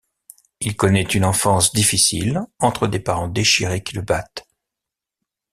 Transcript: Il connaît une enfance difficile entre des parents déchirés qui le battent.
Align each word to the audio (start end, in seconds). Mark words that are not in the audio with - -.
Il 0.61 0.75
connaît 0.75 1.03
une 1.03 1.23
enfance 1.23 1.73
difficile 1.73 2.41
entre 2.57 2.87
des 2.87 2.99
parents 2.99 3.27
déchirés 3.27 3.83
qui 3.83 3.93
le 3.95 4.01
battent. 4.01 4.47